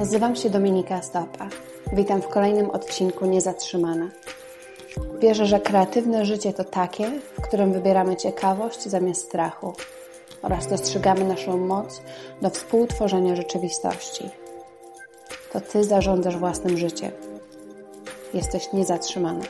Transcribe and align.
Nazywam 0.00 0.36
się 0.36 0.50
Dominika 0.50 1.02
Stopa. 1.02 1.48
Witam 1.92 2.22
w 2.22 2.28
kolejnym 2.28 2.70
odcinku 2.70 3.26
Niezatrzymana. 3.26 4.10
Wierzę, 5.18 5.46
że 5.46 5.60
kreatywne 5.60 6.24
życie 6.24 6.52
to 6.52 6.64
takie, 6.64 7.10
w 7.38 7.40
którym 7.40 7.72
wybieramy 7.72 8.16
ciekawość 8.16 8.82
zamiast 8.82 9.24
strachu 9.24 9.72
oraz 10.42 10.66
dostrzegamy 10.66 11.24
naszą 11.24 11.58
moc 11.58 12.02
do 12.42 12.50
współtworzenia 12.50 13.36
rzeczywistości. 13.36 14.24
To 15.52 15.60
Ty 15.60 15.84
zarządzasz 15.84 16.36
własnym 16.36 16.78
życiem. 16.78 17.12
Jesteś 18.34 18.72
niezatrzymany. 18.72 19.44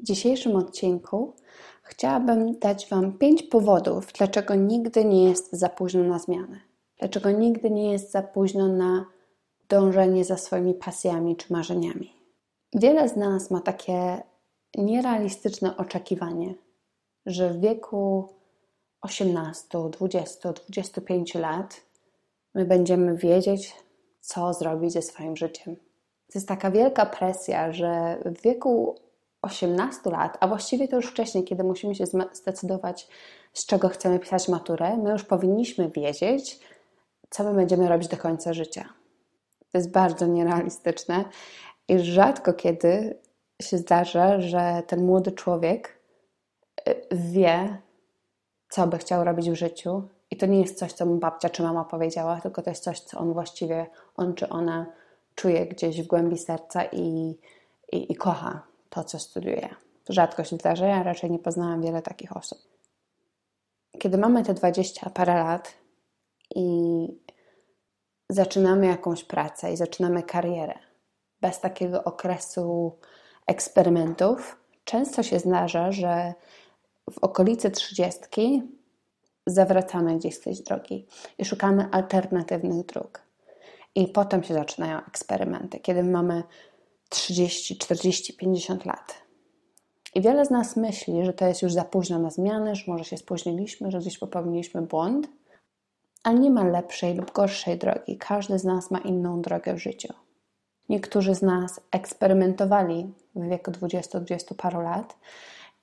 W 0.00 0.02
dzisiejszym 0.02 0.56
odcinku 0.56 1.34
chciałabym 1.82 2.58
dać 2.58 2.88
Wam 2.88 3.18
pięć 3.18 3.42
powodów, 3.42 4.06
dlaczego 4.18 4.54
nigdy 4.54 5.04
nie 5.04 5.28
jest 5.28 5.52
za 5.52 5.68
późno 5.68 6.04
na 6.04 6.18
zmianę. 6.18 6.75
Dlaczego 6.98 7.30
nigdy 7.30 7.70
nie 7.70 7.92
jest 7.92 8.10
za 8.10 8.22
późno 8.22 8.68
na 8.68 9.06
dążenie 9.68 10.24
za 10.24 10.36
swoimi 10.36 10.74
pasjami 10.74 11.36
czy 11.36 11.52
marzeniami. 11.52 12.12
Wiele 12.74 13.08
z 13.08 13.16
nas 13.16 13.50
ma 13.50 13.60
takie 13.60 14.22
nierealistyczne 14.76 15.76
oczekiwanie, 15.76 16.54
że 17.26 17.50
w 17.50 17.60
wieku 17.60 18.28
18, 19.00 19.78
20, 19.90 20.52
25 20.52 21.34
lat 21.34 21.80
my 22.54 22.64
będziemy 22.64 23.16
wiedzieć, 23.16 23.74
co 24.20 24.54
zrobić 24.54 24.92
ze 24.92 25.02
swoim 25.02 25.36
życiem. 25.36 25.76
To 26.26 26.32
jest 26.34 26.48
taka 26.48 26.70
wielka 26.70 27.06
presja, 27.06 27.72
że 27.72 28.18
w 28.24 28.42
wieku 28.42 28.94
18 29.42 30.10
lat, 30.10 30.36
a 30.40 30.48
właściwie 30.48 30.88
to 30.88 30.96
już 30.96 31.06
wcześniej, 31.06 31.44
kiedy 31.44 31.64
musimy 31.64 31.94
się 31.94 32.04
zdecydować, 32.32 33.08
z 33.52 33.66
czego 33.66 33.88
chcemy 33.88 34.18
pisać 34.18 34.48
maturę, 34.48 34.96
my 34.96 35.10
już 35.10 35.24
powinniśmy 35.24 35.90
wiedzieć, 35.90 36.60
co 37.30 37.44
my 37.44 37.54
będziemy 37.54 37.88
robić 37.88 38.08
do 38.08 38.16
końca 38.16 38.52
życia. 38.52 38.88
To 39.72 39.78
jest 39.78 39.90
bardzo 39.90 40.26
nierealistyczne 40.26 41.24
i 41.88 41.98
rzadko 41.98 42.52
kiedy 42.52 43.18
się 43.62 43.78
zdarza, 43.78 44.40
że 44.40 44.82
ten 44.86 45.04
młody 45.04 45.32
człowiek 45.32 46.00
y, 46.88 47.06
wie, 47.12 47.78
co 48.68 48.86
by 48.86 48.98
chciał 48.98 49.24
robić 49.24 49.50
w 49.50 49.54
życiu. 49.54 50.08
I 50.30 50.36
to 50.36 50.46
nie 50.46 50.60
jest 50.60 50.78
coś, 50.78 50.92
co 50.92 51.06
mu 51.06 51.16
babcia 51.16 51.48
czy 51.50 51.62
mama 51.62 51.84
powiedziała, 51.84 52.40
tylko 52.40 52.62
to 52.62 52.70
jest 52.70 52.84
coś, 52.84 53.00
co 53.00 53.18
on 53.18 53.32
właściwie, 53.32 53.86
on 54.16 54.34
czy 54.34 54.48
ona 54.48 54.86
czuje 55.34 55.66
gdzieś 55.66 56.02
w 56.02 56.06
głębi 56.06 56.38
serca 56.38 56.84
i, 56.84 57.38
i, 57.92 58.12
i 58.12 58.16
kocha 58.16 58.62
to, 58.90 59.04
co 59.04 59.18
studiuje. 59.18 59.68
Rzadko 60.08 60.44
się 60.44 60.56
zdarza, 60.56 60.86
ja 60.86 61.02
raczej 61.02 61.30
nie 61.30 61.38
poznałam 61.38 61.82
wiele 61.82 62.02
takich 62.02 62.36
osób. 62.36 62.58
Kiedy 63.98 64.18
mamy 64.18 64.44
te 64.44 64.54
20 64.54 65.10
parę 65.10 65.34
lat 65.34 65.74
i 66.56 67.08
zaczynamy 68.30 68.86
jakąś 68.86 69.24
pracę 69.24 69.72
i 69.72 69.76
zaczynamy 69.76 70.22
karierę, 70.22 70.78
bez 71.40 71.60
takiego 71.60 72.04
okresu 72.04 72.98
eksperymentów, 73.46 74.56
często 74.84 75.22
się 75.22 75.38
zdarza, 75.38 75.92
że 75.92 76.34
w 77.10 77.18
okolicy 77.18 77.70
trzydziestki 77.70 78.62
zawracamy 79.46 80.16
gdzieś 80.16 80.36
z 80.36 80.40
tej 80.40 80.54
drogi 80.54 81.06
i 81.38 81.44
szukamy 81.44 81.88
alternatywnych 81.92 82.86
dróg. 82.86 83.22
I 83.94 84.08
potem 84.08 84.42
się 84.42 84.54
zaczynają 84.54 84.98
eksperymenty, 85.08 85.80
kiedy 85.80 86.02
mamy 86.02 86.42
30, 87.08 87.78
40, 87.78 88.32
50 88.32 88.84
lat. 88.84 89.14
I 90.14 90.20
wiele 90.20 90.44
z 90.44 90.50
nas 90.50 90.76
myśli, 90.76 91.24
że 91.24 91.32
to 91.32 91.46
jest 91.46 91.62
już 91.62 91.72
za 91.72 91.84
późno 91.84 92.18
na 92.18 92.30
zmiany, 92.30 92.74
że 92.74 92.84
może 92.86 93.04
się 93.04 93.16
spóźniliśmy, 93.16 93.90
że 93.90 93.98
gdzieś 93.98 94.18
popełniliśmy 94.18 94.82
błąd, 94.82 95.28
ale 96.26 96.38
nie 96.38 96.50
ma 96.50 96.64
lepszej 96.64 97.14
lub 97.14 97.32
gorszej 97.32 97.78
drogi. 97.78 98.18
Każdy 98.18 98.58
z 98.58 98.64
nas 98.64 98.90
ma 98.90 98.98
inną 98.98 99.42
drogę 99.42 99.74
w 99.74 99.78
życiu. 99.78 100.14
Niektórzy 100.88 101.34
z 101.34 101.42
nas 101.42 101.80
eksperymentowali 101.90 103.12
w 103.34 103.48
wieku 103.48 103.70
20-20 103.70 104.54
paru 104.54 104.80
lat 104.80 105.16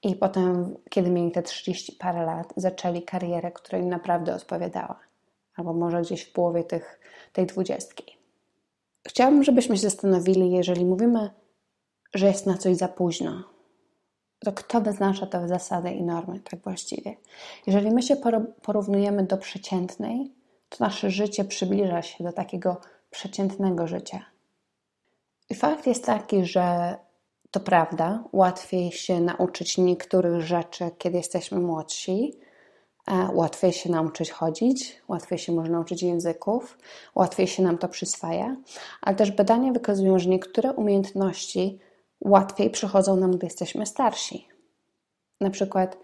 i 0.04 0.16
potem, 0.16 0.76
kiedy 0.90 1.10
mieli 1.10 1.32
te 1.32 1.44
30 1.44 1.92
parę 2.00 2.26
lat, 2.26 2.54
zaczęli 2.58 3.02
karierę, 3.02 3.52
która 3.52 3.80
im 3.80 3.90
naprawdę 3.90 4.36
odpowiadała. 4.36 5.00
Albo 5.56 5.74
może 5.74 6.02
gdzieś 6.02 6.24
w 6.24 6.34
połowie 6.34 6.64
tych, 6.64 7.00
tej 7.34 7.46
dwudziestki. 7.46 8.18
Chciałabym, 9.08 9.44
żebyśmy 9.44 9.78
się 9.78 9.82
zastanowili, 9.82 10.52
jeżeli 10.52 10.86
mówimy, 10.86 11.30
że 12.14 12.28
jest 12.28 12.46
na 12.46 12.58
coś 12.58 12.78
za 12.78 12.88
późno, 12.88 13.44
to 14.44 14.52
kto 14.52 14.82
wyznacza 14.82 15.26
te 15.26 15.48
zasady 15.48 15.92
i 15.92 16.04
normy 16.04 16.40
tak 16.40 16.60
właściwie? 16.60 17.16
Jeżeli 17.68 17.92
my 17.92 18.02
się 18.02 18.16
porównujemy 18.62 19.24
do 19.24 19.38
przeciętnej, 19.38 20.32
to 20.78 20.84
nasze 20.84 21.12
życie 21.12 21.46
przybliża 21.46 22.02
się 22.02 22.24
do 22.24 22.32
takiego 22.32 22.78
przeciętnego 23.10 23.88
życia. 23.88 24.26
I 25.50 25.56
fakt 25.56 25.88
jest 25.88 26.06
taki, 26.06 26.46
że 26.46 26.96
to 27.52 27.60
prawda, 27.60 28.24
łatwiej 28.32 28.92
się 28.92 29.22
nauczyć 29.22 29.78
niektórych 29.78 30.42
rzeczy, 30.42 30.92
kiedy 30.98 31.18
jesteśmy 31.18 31.60
młodsi, 31.60 32.40
łatwiej 33.34 33.74
się 33.74 33.92
nauczyć 33.92 34.32
chodzić, 34.32 35.02
łatwiej 35.08 35.38
się 35.38 35.52
może 35.52 35.72
nauczyć 35.72 36.04
języków, 36.04 36.78
łatwiej 37.16 37.48
się 37.48 37.64
nam 37.64 37.78
to 37.78 37.88
przyswaja, 37.88 38.56
ale 39.02 39.16
też 39.16 39.32
badania 39.32 39.72
wykazują, 39.72 40.20
że 40.20 40.30
niektóre 40.30 40.74
umiejętności 40.74 41.80
łatwiej 42.22 42.70
przychodzą 42.70 43.16
nam, 43.16 43.32
gdy 43.32 43.46
jesteśmy 43.46 43.86
starsi. 43.86 44.48
Na 45.42 45.50
przykład 45.50 45.98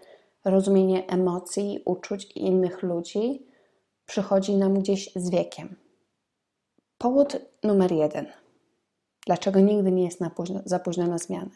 rozumienie 0.44 1.06
emocji, 1.06 1.82
uczuć 1.84 2.24
innych 2.24 2.82
ludzi 2.82 3.49
przychodzi 4.10 4.56
nam 4.56 4.74
gdzieś 4.74 5.10
z 5.16 5.30
wiekiem. 5.30 5.76
Powód 6.98 7.36
numer 7.62 7.92
jeden. 7.92 8.26
Dlaczego 9.26 9.60
nigdy 9.60 9.92
nie 9.92 10.04
jest 10.04 10.20
późno, 10.36 10.60
za 10.64 10.78
późno 10.78 11.06
na 11.06 11.18
zmianę? 11.18 11.50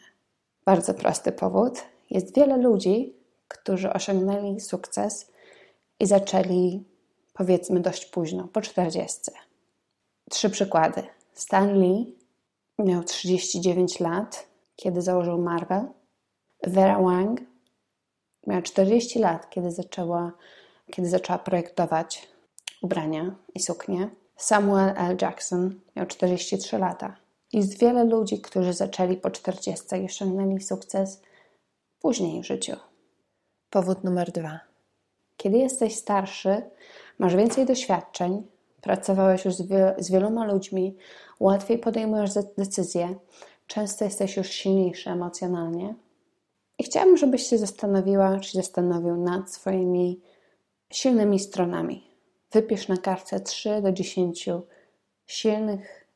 Bardzo 0.65 0.93
prosty 0.93 1.31
powód. 1.31 1.83
Jest 2.09 2.35
wiele 2.35 2.57
ludzi, 2.57 3.13
którzy 3.47 3.93
osiągnęli 3.93 4.59
sukces 4.59 5.31
i 5.99 6.05
zaczęli, 6.05 6.83
powiedzmy, 7.33 7.79
dość 7.79 8.05
późno, 8.05 8.47
po 8.47 8.61
40. 8.61 9.31
Trzy 10.29 10.49
przykłady. 10.49 11.03
Stan 11.33 11.79
Lee 11.79 12.15
miał 12.79 13.03
39 13.03 13.99
lat, 13.99 14.47
kiedy 14.75 15.01
założył 15.01 15.37
Marvel. 15.37 15.87
Vera 16.67 17.01
Wang 17.01 17.41
miała 18.47 18.61
40 18.61 19.19
lat, 19.19 19.49
kiedy 19.49 19.71
zaczęła, 19.71 20.31
kiedy 20.91 21.09
zaczęła 21.09 21.39
projektować 21.39 22.34
ubrania 22.85 23.35
i 23.55 23.59
suknie. 23.59 24.09
Samuel 24.35 24.93
L. 24.97 25.17
Jackson 25.21 25.79
miał 25.95 26.05
43 26.05 26.77
lata. 26.77 27.15
Jest 27.53 27.79
wiele 27.79 28.03
ludzi, 28.03 28.41
którzy 28.41 28.73
zaczęli 28.73 29.17
po 29.17 29.31
40 29.31 29.85
i 29.95 30.05
osiągnęli 30.05 30.61
sukces 30.61 31.21
później 31.99 32.41
w 32.41 32.45
życiu. 32.45 32.75
Powód 33.69 34.03
numer 34.03 34.31
dwa. 34.31 34.59
Kiedy 35.37 35.57
jesteś 35.57 35.95
starszy, 35.95 36.61
masz 37.19 37.35
więcej 37.35 37.65
doświadczeń, 37.65 38.43
pracowałeś 38.81 39.45
już 39.45 39.55
z, 39.55 39.67
z 39.97 40.11
wieloma 40.11 40.45
ludźmi, 40.45 40.97
łatwiej 41.39 41.77
podejmujesz 41.77 42.33
decyzje, 42.57 43.15
często 43.67 44.05
jesteś 44.05 44.37
już 44.37 44.49
silniejszy 44.49 45.09
emocjonalnie. 45.09 45.95
I 46.79 46.83
chciałabym, 46.83 47.17
żebyś 47.17 47.43
się 47.43 47.57
zastanowiła, 47.57 48.39
czy 48.39 48.57
zastanowił 48.57 49.17
nad 49.17 49.51
swoimi 49.51 50.21
silnymi 50.91 51.39
stronami. 51.39 52.14
Wypisz 52.51 52.87
na 52.87 52.97
kartce 52.97 53.39
3 53.39 53.81
do 53.81 53.91
10 53.91 54.49
silnych 55.27 56.07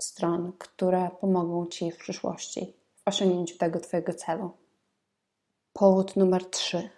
stron, 0.00 0.52
które 0.58 1.10
pomogą 1.20 1.66
Ci 1.66 1.92
w 1.92 1.96
przyszłości 1.96 2.74
w 2.96 3.08
osiągnięciu 3.08 3.58
tego 3.58 3.80
Twojego 3.80 4.14
celu. 4.14 4.50
Powód 5.72 6.16
numer 6.16 6.44
3. 6.44 6.90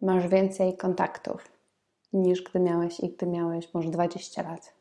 Masz 0.00 0.28
więcej 0.28 0.76
kontaktów 0.76 1.48
niż 2.12 2.42
gdy 2.42 2.60
miałeś 2.60 3.00
i 3.00 3.08
gdy 3.08 3.26
miałeś 3.26 3.74
może 3.74 3.90
20 3.90 4.42
lat. 4.42 4.74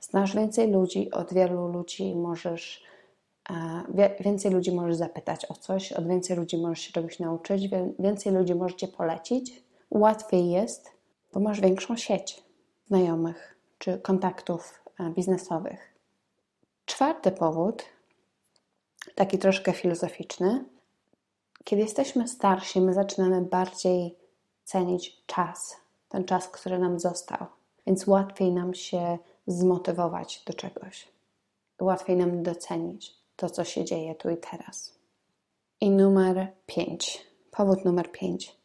Znasz 0.00 0.34
więcej 0.34 0.70
ludzi, 0.70 1.10
od 1.10 1.34
wielu 1.34 1.68
ludzi 1.68 2.16
możesz 2.16 2.88
więcej 4.20 4.50
ludzi 4.50 4.72
możesz 4.72 4.96
zapytać 4.96 5.50
o 5.50 5.54
coś, 5.54 5.92
od 5.92 6.08
więcej 6.08 6.36
ludzi 6.36 6.58
możesz 6.58 6.80
się 6.80 6.92
czegoś 6.92 7.18
nauczyć, 7.18 7.68
więcej 7.98 8.32
ludzi 8.32 8.54
możecie 8.54 8.88
polecić. 8.88 9.62
Łatwiej 9.90 10.50
jest, 10.50 10.90
bo 11.32 11.40
masz 11.40 11.60
większą 11.60 11.96
sieć 11.96 12.42
znajomych 12.86 13.58
czy 13.78 13.98
kontaktów 13.98 14.82
e, 15.00 15.10
biznesowych. 15.10 15.94
Czwarty 16.84 17.30
powód, 17.30 17.84
taki 19.14 19.38
troszkę 19.38 19.72
filozoficzny. 19.72 20.64
Kiedy 21.64 21.82
jesteśmy 21.82 22.28
starsi, 22.28 22.80
my 22.80 22.94
zaczynamy 22.94 23.40
bardziej 23.40 24.16
cenić 24.64 25.22
czas, 25.26 25.76
ten 26.08 26.24
czas, 26.24 26.48
który 26.48 26.78
nam 26.78 27.00
został, 27.00 27.46
więc 27.86 28.06
łatwiej 28.06 28.52
nam 28.52 28.74
się 28.74 29.18
zmotywować 29.46 30.42
do 30.46 30.52
czegoś, 30.52 31.08
łatwiej 31.80 32.16
nam 32.16 32.42
docenić 32.42 33.14
to, 33.36 33.50
co 33.50 33.64
się 33.64 33.84
dzieje 33.84 34.14
tu 34.14 34.30
i 34.30 34.36
teraz. 34.36 34.94
I 35.80 35.90
numer 35.90 36.52
pięć, 36.66 37.26
powód 37.50 37.84
numer 37.84 38.12
pięć. 38.12 38.57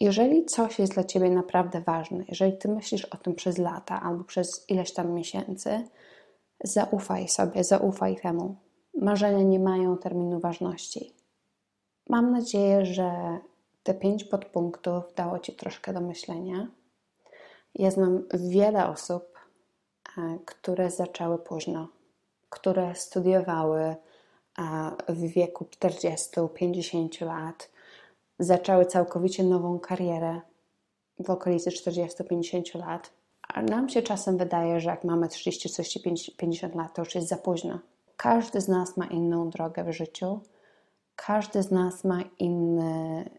Jeżeli 0.00 0.44
coś 0.44 0.78
jest 0.78 0.94
dla 0.94 1.04
ciebie 1.04 1.30
naprawdę 1.30 1.80
ważne, 1.80 2.24
jeżeli 2.28 2.58
ty 2.58 2.68
myślisz 2.68 3.04
o 3.04 3.16
tym 3.16 3.34
przez 3.34 3.58
lata 3.58 4.00
albo 4.02 4.24
przez 4.24 4.70
ileś 4.70 4.92
tam 4.92 5.12
miesięcy, 5.12 5.88
zaufaj 6.64 7.28
sobie, 7.28 7.64
zaufaj 7.64 8.16
temu. 8.16 8.56
Marzenia 8.94 9.42
nie 9.42 9.60
mają 9.60 9.98
terminu 9.98 10.40
ważności. 10.40 11.12
Mam 12.08 12.32
nadzieję, 12.32 12.86
że 12.86 13.38
te 13.82 13.94
pięć 13.94 14.24
podpunktów 14.24 15.14
dało 15.14 15.38
Ci 15.38 15.52
troszkę 15.52 15.92
do 15.92 16.00
myślenia. 16.00 16.68
Ja 17.74 17.90
znam 17.90 18.22
wiele 18.34 18.88
osób, 18.88 19.38
e, 20.18 20.38
które 20.44 20.90
zaczęły 20.90 21.38
późno, 21.38 21.88
które 22.50 22.94
studiowały 22.94 23.80
e, 23.80 23.96
w 25.08 25.20
wieku 25.20 25.64
40-50 25.64 27.26
lat, 27.26 27.70
zaczęły 28.38 28.86
całkowicie 28.86 29.44
nową 29.44 29.78
karierę 29.78 30.40
w 31.18 31.30
okolicy 31.30 31.70
40-50 31.70 32.78
lat. 32.78 33.10
A 33.48 33.62
nam 33.62 33.88
się 33.88 34.02
czasem 34.02 34.38
wydaje, 34.38 34.80
że 34.80 34.90
jak 34.90 35.04
mamy 35.04 35.28
30, 35.28 36.02
50 36.36 36.74
lat, 36.74 36.94
to 36.94 37.02
już 37.02 37.14
jest 37.14 37.28
za 37.28 37.36
późno. 37.36 37.78
Każdy 38.16 38.60
z 38.60 38.68
nas 38.68 38.96
ma 38.96 39.06
inną 39.06 39.50
drogę 39.50 39.84
w 39.84 39.92
życiu, 39.92 40.40
każdy 41.16 41.62
z 41.62 41.70
nas 41.70 42.04
ma 42.04 42.20
inny 42.38 43.30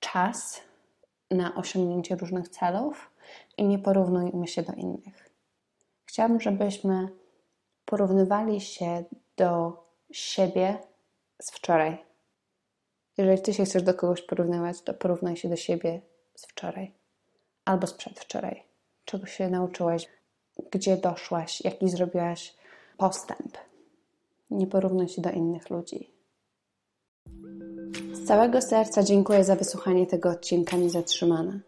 czas 0.00 0.60
na 1.30 1.54
osiągnięcie 1.54 2.16
różnych 2.16 2.48
celów 2.48 3.10
i 3.56 3.64
nie 3.64 3.78
porównujmy 3.78 4.46
się 4.46 4.62
do 4.62 4.72
innych. 4.72 5.30
Chciałabym, 6.04 6.40
żebyśmy 6.40 7.08
porównywali 7.84 8.60
się 8.60 9.04
do 9.36 9.82
siebie 10.10 10.78
z 11.42 11.50
wczoraj. 11.50 12.04
Jeżeli 13.18 13.42
ty 13.42 13.54
się 13.54 13.64
chcesz 13.64 13.82
do 13.82 13.94
kogoś 13.94 14.22
porównywać, 14.22 14.82
to 14.82 14.94
porównaj 14.94 15.36
się 15.36 15.48
do 15.48 15.56
siebie 15.56 16.00
z 16.34 16.46
wczoraj 16.46 16.92
albo 17.64 17.86
z 17.86 17.92
przedwczoraj. 17.92 18.62
Czego 19.04 19.26
się 19.26 19.50
nauczyłaś, 19.50 20.06
gdzie 20.70 20.96
doszłaś, 20.96 21.60
jaki 21.64 21.88
zrobiłaś 21.88 22.54
postęp. 22.96 23.58
Nie 24.50 24.66
porównuj 24.66 25.08
się 25.08 25.22
do 25.22 25.30
innych 25.30 25.70
ludzi. 25.70 26.10
Z 28.12 28.26
całego 28.26 28.62
serca 28.62 29.02
dziękuję 29.02 29.44
za 29.44 29.56
wysłuchanie 29.56 30.06
tego 30.06 30.30
odcinka 30.30 30.76
Niezatrzymana. 30.76 31.60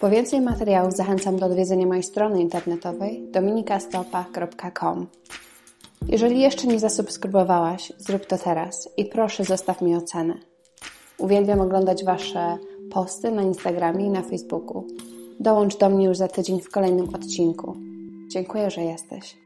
Po 0.00 0.10
więcej 0.10 0.40
materiałów 0.40 0.96
zachęcam 0.96 1.38
do 1.38 1.46
odwiedzenia 1.46 1.86
mojej 1.86 2.02
strony 2.02 2.40
internetowej 2.40 3.28
dominikastopa.com. 3.30 5.06
Jeżeli 6.08 6.40
jeszcze 6.40 6.66
nie 6.66 6.80
zasubskrybowałaś, 6.80 7.92
zrób 7.98 8.26
to 8.26 8.38
teraz 8.38 8.88
i 8.96 9.04
proszę 9.04 9.44
zostaw 9.44 9.82
mi 9.82 9.96
ocenę. 9.96 10.34
Uwielbiam 11.18 11.60
oglądać 11.60 12.04
Wasze 12.04 12.58
posty 12.90 13.30
na 13.30 13.42
Instagramie 13.42 14.06
i 14.06 14.10
na 14.10 14.22
Facebooku. 14.22 14.84
Dołącz 15.40 15.76
do 15.76 15.88
mnie 15.88 16.06
już 16.06 16.16
za 16.16 16.28
tydzień 16.28 16.60
w 16.60 16.70
kolejnym 16.70 17.14
odcinku. 17.14 17.76
Dziękuję, 18.28 18.70
że 18.70 18.82
jesteś. 18.82 19.36